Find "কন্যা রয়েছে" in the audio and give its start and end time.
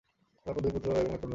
1.09-1.27